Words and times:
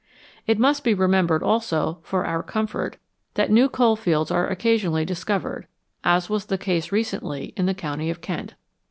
It 0.47 0.57
must 0.57 0.83
be 0.83 0.95
remembered 0.95 1.43
also, 1.43 1.99
for 2.01 2.25
our 2.25 2.41
comfort, 2.41 2.97
that 3.35 3.51
new 3.51 3.69
coalfields 3.69 4.31
are 4.31 4.47
occasionally 4.47 5.05
discovered, 5.05 5.67
as 6.03 6.27
was 6.27 6.47
the 6.47 6.57
case 6.57 6.91
recently 6.91 7.53
in 7.55 7.67
the 7.67 7.75
county 7.75 8.09
of 8.09 8.19
Kent. 8.19 8.55